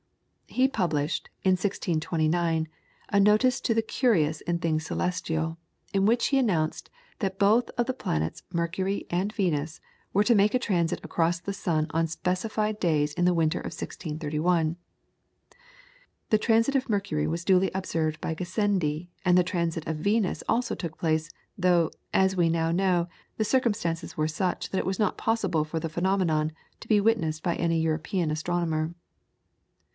He 0.47 0.67
published, 0.67 1.29
in 1.43 1.51
1629, 1.51 2.67
a 3.09 3.19
notice 3.19 3.61
to 3.61 3.73
the 3.75 3.83
curious 3.83 4.41
in 4.41 4.57
things 4.57 4.85
celestial, 4.87 5.59
in 5.93 6.05
which 6.05 6.27
he 6.27 6.39
announced 6.39 6.89
that 7.19 7.37
both 7.39 7.69
of 7.77 7.85
the 7.85 7.93
planets, 7.93 8.41
Mercury 8.51 9.05
and 9.11 9.31
Venus, 9.31 9.79
were 10.11 10.23
to 10.25 10.35
make 10.35 10.53
a 10.55 10.59
transit 10.59 10.99
across 11.05 11.39
the 11.39 11.53
sun 11.53 11.87
on 11.91 12.07
specified 12.07 12.79
days 12.79 13.13
in 13.13 13.23
the 13.25 13.33
winter 13.33 13.59
of 13.59 13.65
1631. 13.67 14.75
The 16.31 16.37
transit 16.37 16.75
of 16.75 16.89
Mercury 16.89 17.27
was 17.27 17.45
duly 17.45 17.69
observed 17.75 18.19
by 18.19 18.33
Gassendi, 18.33 19.07
and 19.23 19.37
the 19.37 19.43
transit 19.43 19.87
of 19.87 19.97
Venus 19.97 20.43
also 20.49 20.73
took 20.73 20.97
place, 20.97 21.29
though, 21.57 21.91
as 22.11 22.35
we 22.35 22.49
now 22.49 22.71
know, 22.71 23.07
the 23.37 23.45
circumstances 23.45 24.17
were 24.17 24.27
such 24.27 24.71
that 24.71 24.79
it 24.79 24.85
was 24.85 24.99
not 24.99 25.15
possible 25.17 25.63
for 25.63 25.79
the 25.79 25.89
phenomenon 25.89 26.51
to 26.81 26.87
be 26.87 26.99
witnessed 26.99 27.43
by 27.43 27.55
any 27.55 27.79
European 27.79 28.31
astronomer. 28.31 28.95